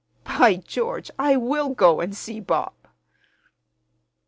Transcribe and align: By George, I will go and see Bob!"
By 0.23 0.55
George, 0.55 1.11
I 1.19 1.37
will 1.37 1.75
go 1.75 2.01
and 2.01 2.17
see 2.17 2.39
Bob!" 2.39 2.73